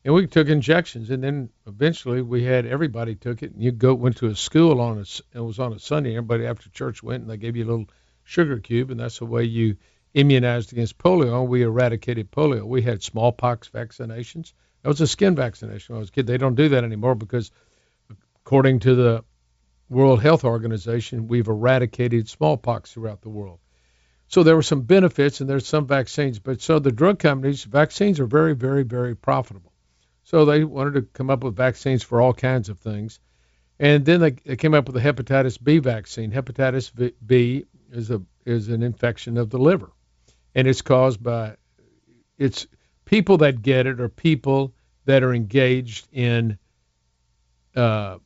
[0.04, 3.52] and we took injections, and then eventually we had everybody took it.
[3.52, 6.12] And you go went to a school on a, s- it was on a Sunday.
[6.12, 7.88] Everybody after church went, and they gave you a little
[8.22, 9.76] sugar cube, and that's the way you
[10.14, 11.46] immunized against polio.
[11.46, 12.64] We eradicated polio.
[12.64, 14.52] We had smallpox vaccinations.
[14.82, 16.26] That was a skin vaccination when I was a kid.
[16.28, 17.50] They don't do that anymore because,
[18.44, 19.24] according to the
[19.88, 23.58] World Health Organization, we've eradicated smallpox throughout the world.
[24.28, 26.38] So there were some benefits, and there's some vaccines.
[26.38, 29.72] But so the drug companies, vaccines are very, very, very profitable.
[30.24, 33.20] So they wanted to come up with vaccines for all kinds of things.
[33.78, 36.32] And then they, they came up with the hepatitis B vaccine.
[36.32, 36.90] Hepatitis
[37.24, 39.92] B is a is an infection of the liver,
[40.54, 41.56] and it's caused by
[42.36, 42.66] it's
[43.04, 46.58] people that get it are people that are engaged in
[47.76, 48.18] uh,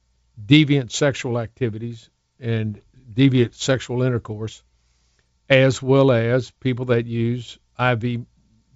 [0.44, 2.08] deviant sexual activities
[2.40, 2.80] and
[3.12, 4.62] deviant sexual intercourse,
[5.52, 8.22] as well as people that use IV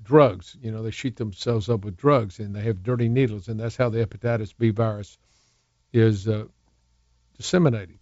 [0.02, 0.56] drugs.
[0.60, 3.76] You know, they shoot themselves up with drugs and they have dirty needles, and that's
[3.76, 5.18] how the hepatitis B virus
[5.92, 6.44] is uh,
[7.36, 7.98] disseminated.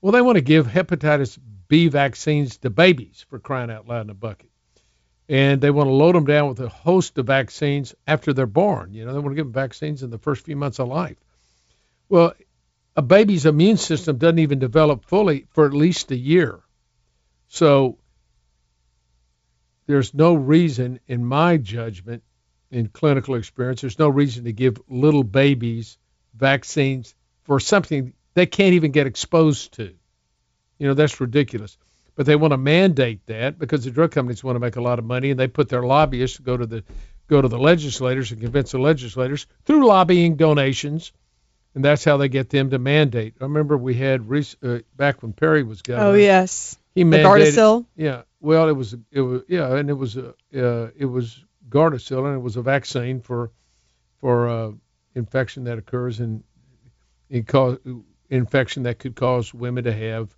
[0.00, 4.10] Well, they want to give hepatitis B vaccines to babies for crying out loud in
[4.10, 4.50] a bucket.
[5.28, 8.94] And they want to load them down with a host of vaccines after they're born.
[8.94, 11.18] You know, they want to give them vaccines in the first few months of life.
[12.08, 12.32] Well,
[12.96, 16.60] a baby's immune system doesn't even develop fully for at least a year.
[17.48, 17.98] So
[19.86, 22.22] there's no reason, in my judgment,
[22.70, 25.98] in clinical experience, there's no reason to give little babies
[26.34, 29.94] vaccines for something they can't even get exposed to.
[30.78, 31.76] You know, that's ridiculous.
[32.14, 34.98] But they want to mandate that because the drug companies want to make a lot
[34.98, 36.84] of money and they put their lobbyists to go to the
[37.28, 41.12] go to the legislators and convince the legislators through lobbying donations.
[41.74, 43.34] And that's how they get them to mandate.
[43.40, 44.26] I remember we had
[44.62, 46.08] uh, back when Perry was governor.
[46.08, 46.76] Oh, yes.
[46.98, 47.52] He The mandated.
[47.54, 47.86] Gardasil?
[47.96, 48.22] Yeah.
[48.40, 52.34] Well, it was it was yeah, and it was a uh, it was Gardasil, and
[52.34, 53.52] it was a vaccine for
[54.18, 54.72] for uh,
[55.14, 56.42] infection that occurs in
[57.30, 57.78] in cause
[58.30, 60.36] infection that could cause women to have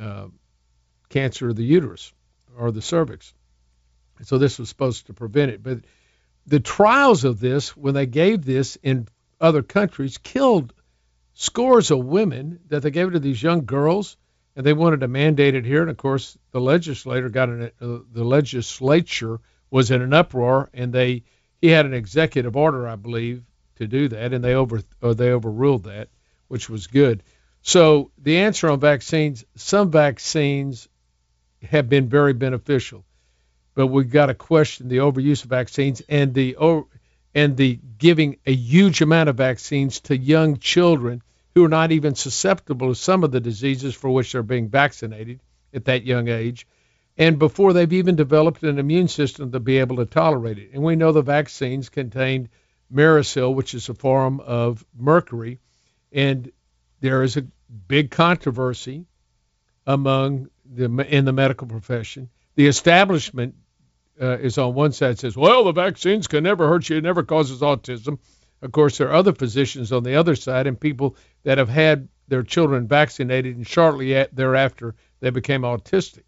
[0.00, 0.26] uh,
[1.08, 2.12] cancer of the uterus
[2.58, 3.32] or the cervix.
[4.22, 5.78] So this was supposed to prevent it, but
[6.46, 9.08] the trials of this, when they gave this in
[9.40, 10.72] other countries, killed
[11.34, 14.16] scores of women that they gave it to these young girls,
[14.56, 15.82] and they wanted to mandate it here.
[15.82, 19.40] And of course, the legislator got an, uh, the legislature
[19.70, 21.24] was in an uproar, and they
[21.60, 23.42] he had an executive order, I believe,
[23.76, 26.08] to do that, and they over or they overruled that,
[26.48, 27.22] which was good.
[27.62, 30.88] So the answer on vaccines, some vaccines
[31.62, 33.04] have been very beneficial,
[33.74, 36.88] but we've got to question the overuse of vaccines and the o-
[37.34, 41.22] and the giving a huge amount of vaccines to young children
[41.54, 45.40] who are not even susceptible to some of the diseases for which they're being vaccinated
[45.72, 46.66] at that young age,
[47.16, 50.70] and before they've even developed an immune system to be able to tolerate it.
[50.72, 52.48] And we know the vaccines contained
[52.92, 55.60] thimerosal, which is a form of mercury,
[56.12, 56.50] and
[57.00, 57.46] there is a
[57.88, 59.06] big controversy
[59.86, 62.30] among the in the medical profession.
[62.56, 63.54] The establishment
[64.20, 67.22] uh, is on one side says, well, the vaccines can never hurt you, it never
[67.22, 68.18] causes autism.
[68.62, 72.08] Of course, there are other physicians on the other side and people that have had
[72.28, 76.22] their children vaccinated and shortly at, thereafter they became autistic.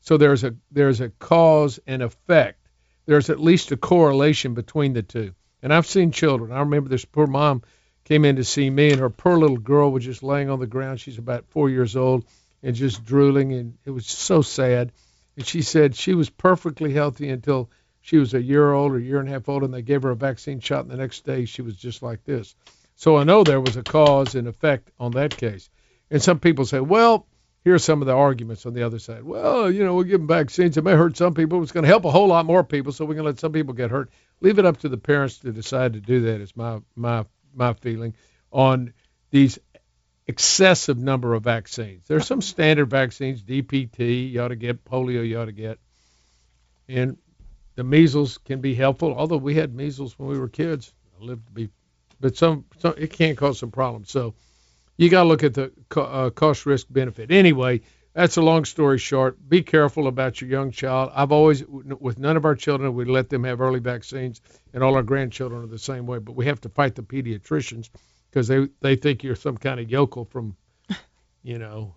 [0.00, 2.58] So there's a there's a cause and effect.
[3.06, 5.34] There's at least a correlation between the two.
[5.62, 6.52] And I've seen children.
[6.52, 7.62] I remember this poor mom
[8.04, 10.66] came in to see me, and her poor little girl was just laying on the
[10.66, 11.00] ground.
[11.00, 12.24] She's about four years old
[12.62, 14.92] and just drooling, and it was so sad.
[15.36, 17.70] And she said she was perfectly healthy until
[18.02, 20.02] she was a year old or a year and a half old, and they gave
[20.02, 22.54] her a vaccine shot, and the next day she was just like this.
[22.96, 25.70] So I know there was a cause and effect on that case.
[26.10, 27.26] And some people say, well,
[27.64, 29.22] here's some of the arguments on the other side.
[29.22, 30.76] Well, you know, we'll give them vaccines.
[30.76, 31.62] It may hurt some people.
[31.62, 33.52] It's going to help a whole lot more people, so we're going to let some
[33.52, 34.10] people get hurt.
[34.40, 36.40] Leave it up to the parents to decide to do that.
[36.40, 38.14] Is my my my feeling
[38.50, 38.92] on
[39.30, 39.58] these
[40.26, 42.04] excessive number of vaccines.
[42.06, 45.78] There's some standard vaccines, DPT, you ought to get, polio, you ought to get,
[46.88, 47.16] and
[47.74, 49.14] the measles can be helpful.
[49.14, 51.68] Although we had measles when we were kids, I lived to be,
[52.20, 54.10] but some, some it can cause some problems.
[54.10, 54.34] So
[54.96, 57.30] you got to look at the uh, cost risk benefit.
[57.30, 57.80] Anyway,
[58.14, 59.48] that's a long story short.
[59.48, 61.12] Be careful about your young child.
[61.14, 64.42] I've always, with none of our children, we let them have early vaccines,
[64.74, 66.18] and all our grandchildren are the same way.
[66.18, 67.88] But we have to fight the pediatricians
[68.30, 70.56] because they they think you're some kind of yokel from,
[71.42, 71.94] you know,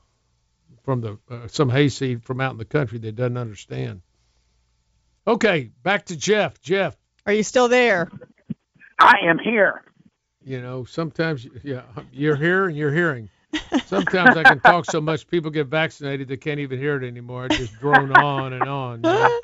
[0.84, 4.02] from the uh, some hayseed from out in the country that doesn't understand.
[5.28, 6.62] Okay, back to Jeff.
[6.62, 8.10] Jeff, are you still there?
[9.00, 9.84] I am here.
[10.44, 13.30] You know, sometimes yeah, you're here and you're hearing.
[13.86, 17.46] Sometimes I can talk so much people get vaccinated they can't even hear it anymore.
[17.46, 18.98] I just drone on and on.
[18.98, 19.40] You know?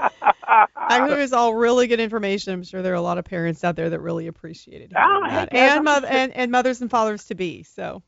[0.75, 2.53] I think it was all really good information.
[2.53, 5.53] I'm sure there are a lot of parents out there that really appreciated Oh, that,
[5.53, 7.63] and, I'm uh, mo- and and mothers and fathers to be.
[7.63, 8.03] So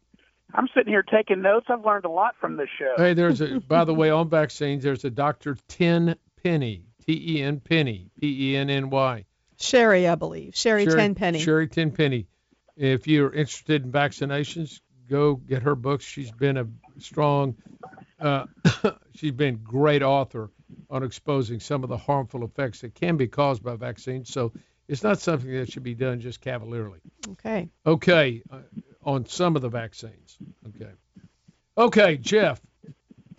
[0.54, 1.68] I'm sitting here taking notes.
[1.70, 2.94] I've learned a lot from this show.
[2.98, 4.84] Hey, there's a by the way on vaccines.
[4.84, 5.58] There's a Dr.
[5.68, 9.26] Ten Penny, T E N Penny, P E N N Y.
[9.60, 11.40] Sherry, I believe Sherry, Tenpenny.
[11.40, 12.28] Sherry Tenpenny.
[12.76, 16.04] If you're interested in vaccinations, go get her books.
[16.04, 16.68] She's been a
[17.00, 17.56] strong,
[18.20, 18.46] uh,
[19.16, 20.50] she's been great author
[20.90, 24.32] on exposing some of the harmful effects that can be caused by vaccines.
[24.32, 24.54] So
[24.88, 27.00] it's not something that should be done just cavalierly.
[27.30, 27.70] Okay.
[27.86, 28.60] Okay, uh,
[29.04, 30.38] on some of the vaccines.
[30.68, 30.92] Okay.
[31.78, 32.62] Okay, Jeff,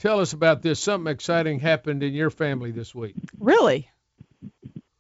[0.05, 0.79] tell us about this.
[0.81, 3.15] Something exciting happened in your family this week.
[3.39, 3.89] Really?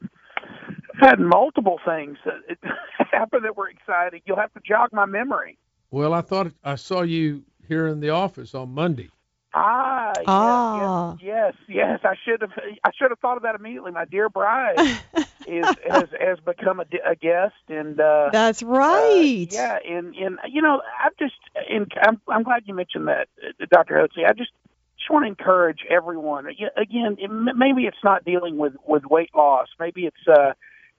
[0.02, 2.56] I've had multiple things that
[3.12, 4.22] happen that were exciting.
[4.24, 5.58] You'll have to jog my memory.
[5.90, 9.10] Well, I thought I saw you here in the office on Monday.
[9.56, 11.16] Ah, yes, Ah.
[11.20, 12.00] yes, yes, yes.
[12.02, 12.50] I should have.
[12.82, 13.92] I should have thought of that immediately.
[13.92, 14.78] My dear bride
[15.46, 19.46] is has has become a, a guest, and uh, That's uh, right.
[19.52, 21.34] yeah, and and you know, I'm just,
[21.70, 23.94] and I'm I'm glad you mentioned that, uh, Dr.
[23.94, 24.26] Hotze.
[24.28, 24.50] I just
[25.04, 26.46] just want to encourage everyone.
[26.46, 27.18] Again,
[27.56, 29.68] maybe it's not dealing with with weight loss.
[29.78, 30.52] Maybe it's uh,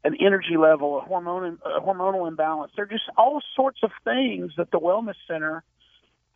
[0.04, 2.72] an energy level, a hormone a hormonal imbalance.
[2.76, 5.64] There are just all sorts of things that the wellness center,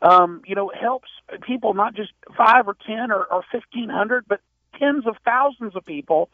[0.02, 1.08] um, you know, helps
[1.46, 4.40] people not just five or ten or, or fifteen hundred, but
[4.76, 6.28] tens of thousands of people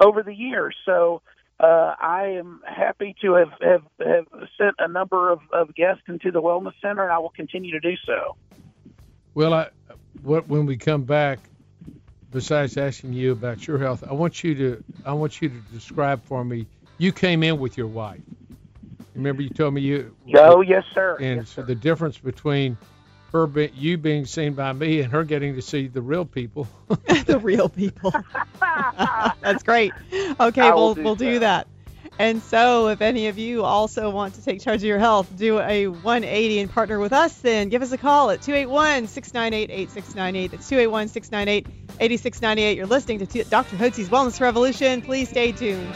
[0.00, 0.76] over the years.
[0.84, 1.20] So
[1.58, 6.30] uh, I am happy to have, have, have sent a number of, of guests into
[6.30, 8.36] the wellness center, and I will continue to do so.
[9.36, 9.68] Well, I,
[10.22, 11.38] what when we come back,
[12.32, 16.24] besides asking you about your health, I want you to I want you to describe
[16.24, 16.66] for me.
[16.96, 18.22] You came in with your wife.
[19.14, 20.16] Remember, you told me you.
[20.38, 21.18] Oh, yes, sir.
[21.20, 21.66] And Yes, so sir.
[21.66, 22.78] the difference between
[23.32, 26.66] her be, you being seen by me and her getting to see the real people.
[27.26, 28.14] the real people.
[29.42, 29.92] That's great.
[30.40, 31.66] Okay, I we'll do we'll do that.
[32.18, 35.60] And so, if any of you also want to take charge of your health, do
[35.60, 40.50] a 180 and partner with us, then give us a call at 281 698 8698.
[40.50, 41.66] That's 281 698
[42.00, 42.76] 8698.
[42.76, 43.76] You're listening to Dr.
[43.76, 45.02] Hotze's Wellness Revolution.
[45.02, 45.94] Please stay tuned.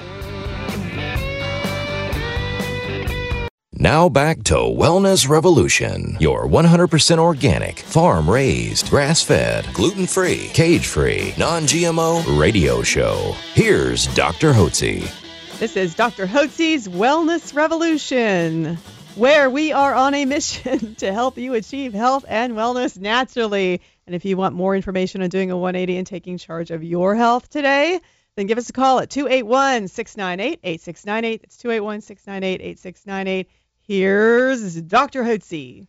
[3.72, 10.86] Now back to Wellness Revolution, your 100% organic, farm raised, grass fed, gluten free, cage
[10.86, 13.34] free, non GMO radio show.
[13.54, 14.52] Here's Dr.
[14.52, 15.19] Hotze.
[15.60, 16.26] This is Dr.
[16.26, 18.78] Hotze's Wellness Revolution,
[19.14, 23.82] where we are on a mission to help you achieve health and wellness naturally.
[24.06, 27.14] And if you want more information on doing a 180 and taking charge of your
[27.14, 28.00] health today,
[28.36, 31.42] then give us a call at 281 698 8698.
[31.42, 33.50] That's 281 698 8698.
[33.82, 35.24] Here's Dr.
[35.24, 35.86] Hotze.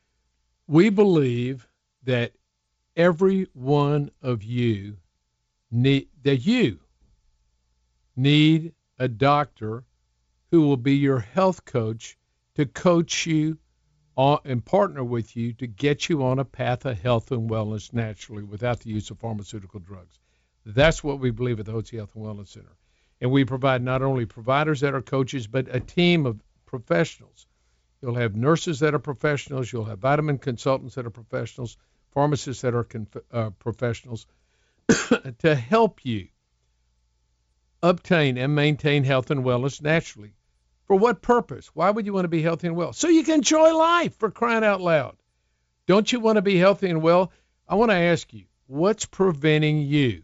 [0.68, 1.66] we believe
[2.04, 2.34] that
[2.98, 4.98] every one of you
[5.72, 6.80] need that you
[8.18, 9.84] need a doctor
[10.52, 12.20] who will be your health coach
[12.54, 13.58] to coach you
[14.16, 17.92] on, and partner with you to get you on a path of health and wellness
[17.92, 20.20] naturally without the use of pharmaceutical drugs.
[20.68, 22.78] That's what we believe at the Hotze Health and Wellness Center.
[23.20, 27.48] And we provide not only providers that are coaches, but a team of professionals.
[28.04, 29.74] You'll have nurses that are professionals.
[29.74, 31.76] You'll have vitamin consultants that are professionals,
[32.14, 34.28] pharmacists that are conf- uh, professionals
[35.40, 36.28] to help you
[37.84, 40.34] obtain and maintain health and wellness naturally.
[40.86, 41.67] For what purpose?
[41.74, 42.94] Why would you want to be healthy and well?
[42.94, 45.15] So you can enjoy life for crying out loud.
[45.88, 47.32] Don't you want to be healthy and well?
[47.67, 50.24] I want to ask you, what's preventing you?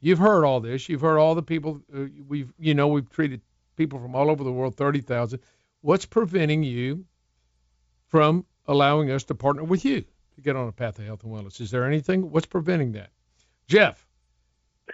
[0.00, 0.88] You've heard all this.
[0.88, 3.40] You've heard all the people uh, we've, you know, we've treated
[3.76, 5.40] people from all over the world, 30,000.
[5.82, 7.04] What's preventing you
[8.08, 10.00] from allowing us to partner with you
[10.34, 11.60] to get on a path of health and wellness?
[11.60, 12.30] Is there anything?
[12.30, 13.10] What's preventing that?
[13.68, 14.04] Jeff,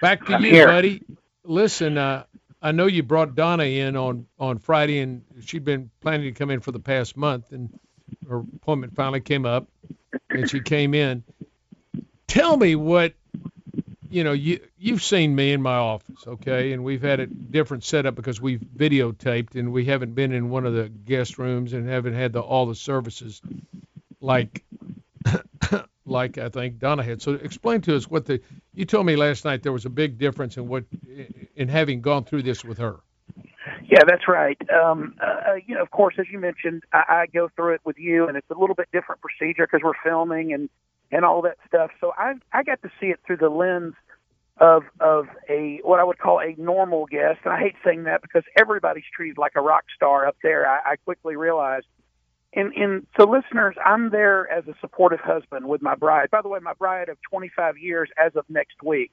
[0.00, 0.66] back to I'm you, here.
[0.66, 1.02] buddy.
[1.46, 2.24] Listen, uh,
[2.60, 6.50] I know you brought Donna in on on Friday, and she'd been planning to come
[6.50, 7.78] in for the past month, and
[8.28, 9.68] her appointment finally came up,
[10.30, 11.22] and she came in.
[12.26, 13.14] Tell me what
[14.10, 14.32] you know.
[14.32, 18.40] You you've seen me in my office, okay, and we've had a different setup because
[18.40, 22.32] we've videotaped, and we haven't been in one of the guest rooms and haven't had
[22.32, 23.40] the all the services
[24.20, 24.64] like
[26.06, 27.22] like I think Donna had.
[27.22, 28.40] So explain to us what the
[28.74, 30.84] you told me last night there was a big difference in what
[31.56, 33.00] in having gone through this with her.
[33.88, 34.58] Yeah, that's right.
[34.70, 37.98] Um, uh, you know, of course, as you mentioned, I, I go through it with
[37.98, 40.68] you, and it's a little bit different procedure because we're filming and
[41.12, 41.90] and all that stuff.
[42.00, 43.94] So I I got to see it through the lens
[44.58, 48.22] of of a what I would call a normal guest, and I hate saying that
[48.22, 50.68] because everybody's treated like a rock star up there.
[50.68, 51.86] I, I quickly realized.
[52.54, 56.30] And, and so, listeners, I'm there as a supportive husband with my bride.
[56.30, 59.12] By the way, my bride of 25 years as of next week.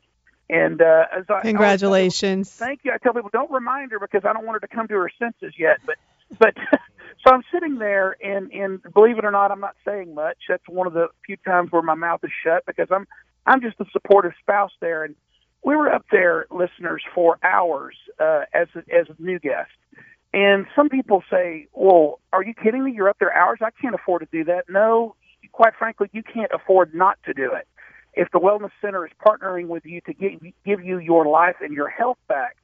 [0.53, 2.51] And uh, as I Congratulations.
[2.51, 2.91] Thank you.
[2.91, 5.09] I tell people don't remind her because I don't want her to come to her
[5.17, 5.79] senses yet.
[5.83, 5.95] But
[6.37, 6.53] but
[7.25, 10.37] so I'm sitting there and and believe it or not, I'm not saying much.
[10.47, 13.07] That's one of the few times where my mouth is shut because I'm
[13.47, 15.03] I'm just a supportive spouse there.
[15.03, 15.15] And
[15.63, 19.71] we were up there, listeners, for hours uh, as a, as a new guest.
[20.35, 22.93] And some people say, "Well, are you kidding me?
[22.95, 23.57] You're up there hours?
[23.63, 25.15] I can't afford to do that." No,
[25.51, 27.67] quite frankly, you can't afford not to do it
[28.13, 31.73] if the wellness center is partnering with you to give, give you your life and
[31.73, 32.57] your health back.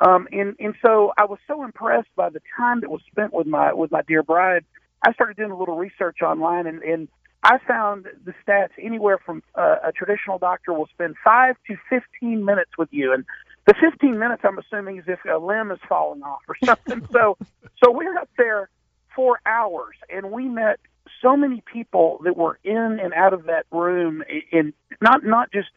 [0.00, 3.46] Um, and and so I was so impressed by the time that was spent with
[3.46, 4.64] my with my dear bride.
[5.06, 7.08] I started doing a little research online, and, and
[7.42, 12.44] I found the stats anywhere from uh, a traditional doctor will spend five to fifteen
[12.44, 13.24] minutes with you, and
[13.66, 17.06] the fifteen minutes I'm assuming is if a limb is falling off or something.
[17.10, 17.38] so
[17.82, 18.68] so we're up there
[19.14, 20.78] for hours, and we met
[21.22, 25.68] so many people that were in and out of that room in not not just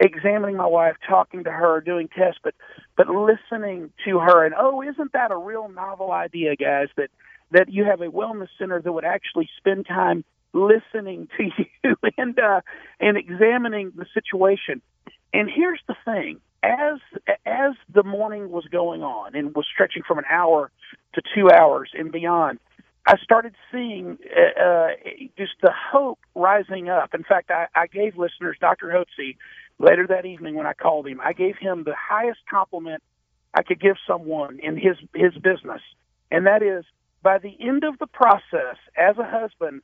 [0.00, 2.54] examining my wife, talking to her, doing tests, but
[2.96, 4.44] but listening to her.
[4.44, 6.88] And oh, isn't that a real novel idea, guys?
[6.96, 7.10] That
[7.50, 11.44] that you have a wellness center that would actually spend time listening to
[11.84, 12.60] you and uh,
[13.00, 14.82] and examining the situation.
[15.32, 16.98] And here's the thing: as
[17.46, 20.70] as the morning was going on and was stretching from an hour
[21.14, 22.58] to two hours and beyond,
[23.06, 24.88] I started seeing uh, uh,
[25.36, 27.14] just the hope rising up.
[27.14, 28.86] In fact, I, I gave listeners Dr.
[28.88, 29.36] Hotze
[29.78, 31.20] later that evening when I called him.
[31.22, 33.02] I gave him the highest compliment
[33.54, 35.82] I could give someone in his his business,
[36.30, 36.84] and that is
[37.22, 39.82] by the end of the process, as a husband,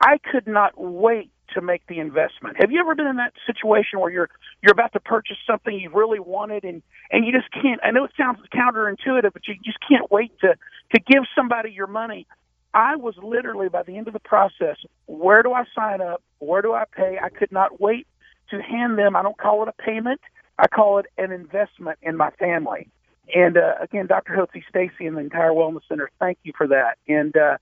[0.00, 2.56] I could not wait to make the investment.
[2.60, 4.30] Have you ever been in that situation where you're
[4.62, 8.04] you're about to purchase something you really wanted and and you just can't I know
[8.04, 10.54] it sounds counterintuitive but you just can't wait to
[10.94, 12.26] to give somebody your money.
[12.74, 16.22] I was literally by the end of the process, where do I sign up?
[16.38, 17.18] Where do I pay?
[17.22, 18.06] I could not wait
[18.50, 20.20] to hand them I don't call it a payment.
[20.58, 22.88] I call it an investment in my family.
[23.34, 24.34] And uh, again, Dr.
[24.34, 26.98] Hotze Stacy and the entire Wellness Center, thank you for that.
[27.08, 27.56] And uh,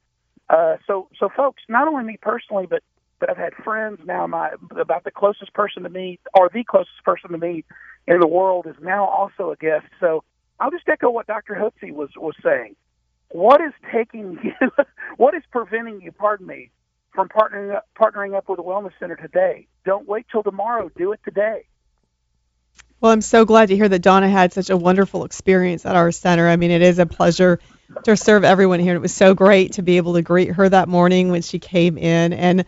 [0.48, 2.82] uh, so, so folks, not only me personally, but
[3.20, 4.26] but I've had friends now.
[4.26, 7.64] My about the closest person to me, or the closest person to me
[8.08, 9.84] in the world, is now also a guest.
[10.00, 10.24] So
[10.58, 11.54] I'll just echo what Dr.
[11.54, 12.76] Hotze was was saying.
[13.30, 14.70] What is taking you?
[15.16, 16.12] what is preventing you?
[16.12, 16.70] Pardon me,
[17.14, 19.66] from partnering up, partnering up with a wellness center today.
[19.84, 20.90] Don't wait till tomorrow.
[20.96, 21.64] Do it today.
[23.00, 26.12] Well, I'm so glad to hear that Donna had such a wonderful experience at our
[26.12, 26.46] center.
[26.46, 27.58] I mean, it is a pleasure
[28.04, 28.94] to serve everyone here.
[28.94, 31.96] It was so great to be able to greet her that morning when she came
[31.96, 32.34] in.
[32.34, 32.66] And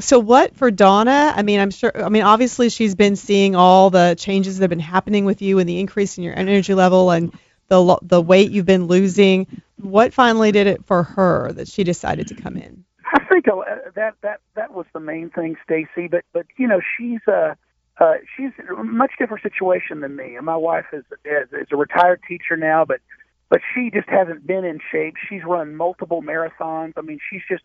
[0.00, 1.32] so, what for Donna?
[1.34, 1.92] I mean, I'm sure.
[2.04, 5.58] I mean, obviously, she's been seeing all the changes that have been happening with you
[5.58, 7.36] and the increase in your energy level and
[7.68, 9.46] the the weight you've been losing.
[9.76, 12.84] What finally did it for her that she decided to come in?
[13.12, 13.62] I think uh,
[13.94, 16.08] that that that was the main thing, Stacy.
[16.08, 17.56] But but you know, she's a
[17.98, 20.36] uh, she's a much different situation than me.
[20.36, 23.00] And my wife is, is is a retired teacher now, but
[23.48, 25.14] but she just hasn't been in shape.
[25.28, 26.94] She's run multiple marathons.
[26.96, 27.62] I mean, she's just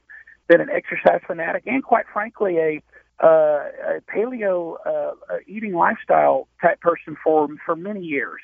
[0.48, 2.82] been an exercise fanatic, and quite frankly, a,
[3.24, 5.14] uh, a paleo uh,
[5.48, 8.42] eating lifestyle type person for for many years.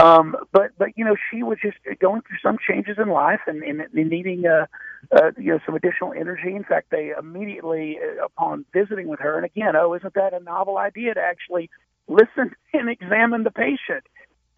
[0.00, 3.62] Um, but but you know she was just going through some changes in life and,
[3.62, 4.66] and, and needing uh,
[5.14, 6.54] uh, you know some additional energy.
[6.56, 10.40] In fact, they immediately uh, upon visiting with her, and again, oh, isn't that a
[10.40, 11.68] novel idea to actually
[12.08, 14.04] listen and examine the patient?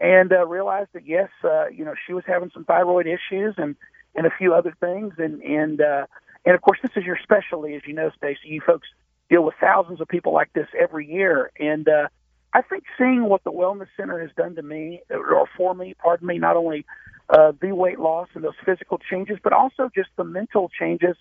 [0.01, 3.77] and uh, realized that yes, uh, you know, she was having some thyroid issues, and
[4.15, 5.15] and a few other things.
[5.19, 6.07] And and uh,
[6.45, 8.49] and of course, this is your specialty, as you know, Stacy.
[8.49, 8.89] You folks
[9.31, 12.09] deal with thousands of people like this every year, and uh,
[12.55, 16.29] I think seeing what the Wellness Center has done to me or for me, pardon
[16.29, 16.87] me, not only
[17.29, 21.17] uh, the weight loss and those physical changes, but also just the mental changes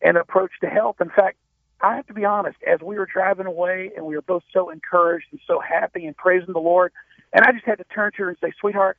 [0.00, 0.96] and approach to health.
[1.00, 1.38] In fact,
[1.80, 4.70] I have to be honest, as we were driving away and we were both so
[4.70, 6.92] encouraged and so happy and praising the Lord,
[7.32, 8.96] and I just had to turn to her and say, "Sweetheart,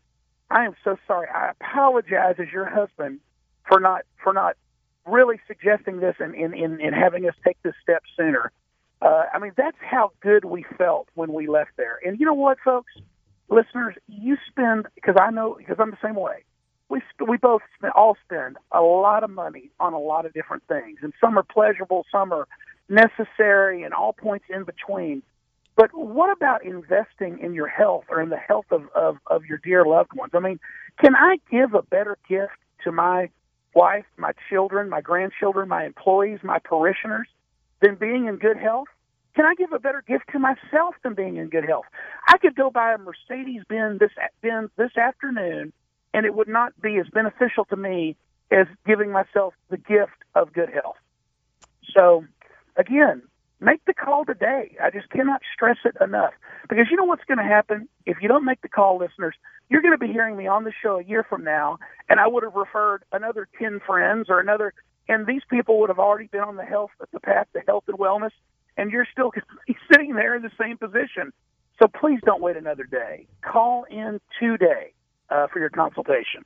[0.49, 1.27] I am so sorry.
[1.29, 3.19] I apologize as your husband
[3.67, 4.57] for not for not
[5.05, 8.51] really suggesting this and in, in, in having us take this step sooner.
[9.01, 11.99] Uh, I mean, that's how good we felt when we left there.
[12.03, 12.91] And you know what, folks,
[13.49, 16.43] listeners, you spend because I know because I'm the same way.
[16.89, 20.63] We we both spend, all spend a lot of money on a lot of different
[20.67, 22.47] things, and some are pleasurable, some are
[22.89, 25.21] necessary, and all points in between.
[25.75, 29.59] But what about investing in your health or in the health of, of, of your
[29.59, 30.31] dear loved ones?
[30.33, 30.59] I mean,
[30.99, 33.29] can I give a better gift to my
[33.75, 37.27] wife, my children, my grandchildren, my employees, my parishioners
[37.81, 38.87] than being in good health?
[39.35, 41.85] Can I give a better gift to myself than being in good health?
[42.27, 44.11] I could go buy a Mercedes Benz this
[44.41, 45.73] Benz this afternoon,
[46.13, 48.15] and it would not be as beneficial to me
[48.51, 50.95] as giving myself the gift of good health.
[51.93, 52.25] So,
[52.77, 53.21] again,
[53.59, 54.75] make the call today.
[54.81, 56.33] I just cannot stress it enough
[56.69, 59.35] because you know what's going to happen if you don't make the call, listeners.
[59.69, 61.77] You're going to be hearing me on the show a year from now,
[62.09, 64.73] and I would have referred another ten friends or another,
[65.07, 67.97] and these people would have already been on the health, the path to health and
[67.97, 68.31] wellness,
[68.75, 69.31] and you're still
[69.91, 71.31] sitting there in the same position.
[71.79, 73.27] So please don't wait another day.
[73.41, 74.93] Call in today
[75.29, 76.43] uh, for your consultation.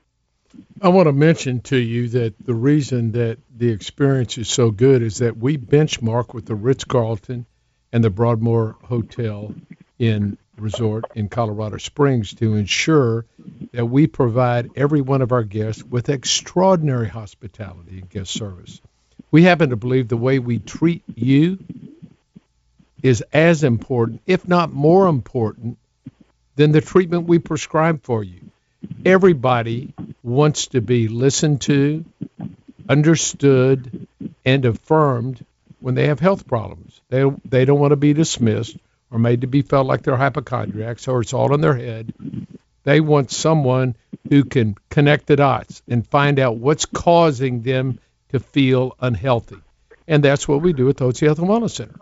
[0.81, 5.01] I want to mention to you that the reason that the experience is so good
[5.01, 7.45] is that we benchmark with the Ritz Carlton
[7.93, 9.53] and the Broadmoor Hotel
[9.97, 13.25] in resort in Colorado Springs to ensure
[13.71, 18.81] that we provide every one of our guests with extraordinary hospitality and guest service.
[19.31, 21.59] We happen to believe the way we treat you
[23.01, 25.77] is as important, if not more important,
[26.55, 28.41] than the treatment we prescribe for you.
[29.05, 29.93] Everybody
[30.23, 32.03] wants to be listened to,
[32.89, 34.07] understood,
[34.45, 35.43] and affirmed
[35.79, 36.99] when they have health problems.
[37.09, 38.77] They they don't want to be dismissed
[39.11, 42.13] or made to be felt like they're hypochondriacs or it's all in their head.
[42.83, 43.95] They want someone
[44.29, 49.57] who can connect the dots and find out what's causing them to feel unhealthy.
[50.07, 51.95] And that's what we do at the Hotze Health and Wellness Center.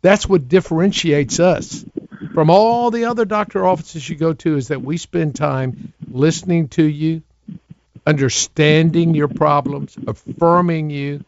[0.00, 1.84] That's what differentiates us
[2.32, 6.68] from all the other doctor offices you go to is that we spend time listening
[6.68, 7.22] to you,
[8.06, 11.24] understanding your problems, affirming you,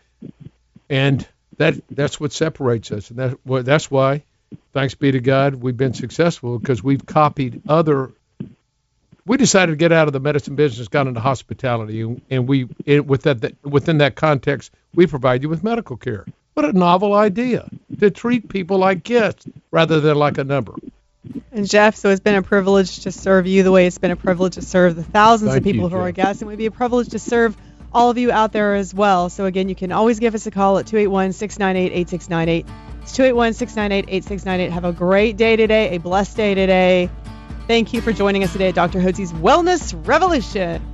[0.88, 1.26] and
[1.58, 3.10] that that's what separates us.
[3.10, 4.22] And that that's why,
[4.72, 8.12] thanks be to God, we've been successful because we've copied other.
[9.26, 13.06] We decided to get out of the medicine business, got into hospitality, and, we it,
[13.06, 16.26] with that, within that context, we provide you with medical care.
[16.52, 17.68] What a novel idea
[18.00, 20.74] to treat people like guests rather than like a number.
[21.50, 24.16] And Jeff, so it's been a privilege to serve you the way it's been a
[24.16, 26.26] privilege to serve the thousands Thank of people you, who are Jeff.
[26.26, 27.56] guests, and it would be a privilege to serve
[27.94, 29.30] all of you out there as well.
[29.30, 32.66] So again, you can always give us a call at 281-698-8698.
[33.02, 34.70] It's 281-698-8698.
[34.70, 37.08] Have a great day today, a blessed day today.
[37.66, 39.00] Thank you for joining us today at Dr.
[39.00, 40.93] Hotze's Wellness Revolution.